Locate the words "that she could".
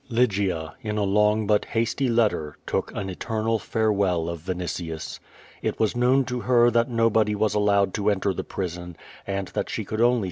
9.49-10.01